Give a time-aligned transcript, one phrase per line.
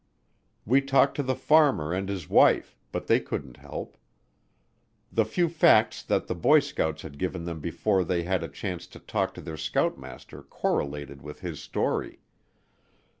[0.65, 3.97] We talked to the farmer and his wife, but they couldn't help.
[5.11, 8.87] The few facts that the boy scouts had given them before they had a chance
[8.87, 12.19] to talk to their scoutmaster correlated with his story.